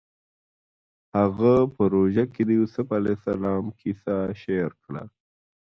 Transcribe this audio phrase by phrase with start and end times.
[1.17, 5.03] هغه په روژه کې د یوسف علیه السلام کیسه شعر کړه